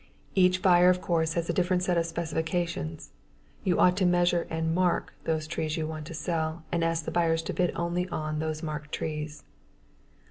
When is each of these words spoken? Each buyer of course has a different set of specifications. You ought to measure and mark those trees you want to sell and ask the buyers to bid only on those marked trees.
Each 0.33 0.63
buyer 0.63 0.89
of 0.89 0.99
course 0.99 1.33
has 1.33 1.47
a 1.47 1.53
different 1.53 1.83
set 1.83 1.95
of 1.95 2.07
specifications. 2.07 3.11
You 3.63 3.77
ought 3.79 3.95
to 3.97 4.05
measure 4.07 4.47
and 4.49 4.73
mark 4.73 5.13
those 5.25 5.45
trees 5.45 5.77
you 5.77 5.85
want 5.85 6.07
to 6.07 6.15
sell 6.15 6.63
and 6.71 6.83
ask 6.83 7.05
the 7.05 7.11
buyers 7.11 7.43
to 7.43 7.53
bid 7.53 7.71
only 7.75 8.09
on 8.09 8.39
those 8.39 8.63
marked 8.63 8.91
trees. 8.91 9.43